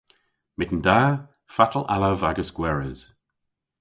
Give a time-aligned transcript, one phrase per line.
[0.57, 1.01] "Myttin da,
[1.55, 2.99] fatel allav agas gweres?"